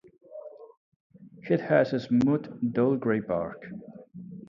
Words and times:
It 1.47 1.61
has 1.61 1.89
smooth 2.01 2.73
dull 2.73 2.95
grey 2.95 3.19
bark. 3.19 3.63